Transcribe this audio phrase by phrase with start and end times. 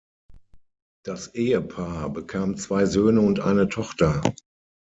[1.05, 4.21] Das Ehepaar bekam zwei Söhne und eine Tochter.